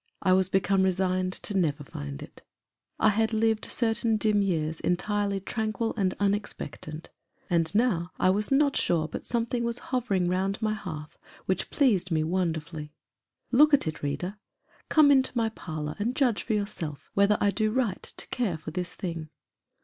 [0.23, 2.41] I was become resigned never to find it.
[2.99, 7.11] I had lived certain dim years entirely tranquil and unexpectant.
[7.51, 12.09] And now I was not sure but something was hovering round my hearth which pleased
[12.09, 12.93] me wonderfully.
[13.51, 14.37] Look at it, reader.
[14.89, 18.57] Come into my parlor and judge for your self whether I do right to care
[18.57, 19.29] for this thing.